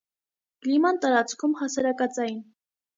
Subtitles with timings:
[0.65, 2.45] Կլիման տարածքում՝ հասարակածային։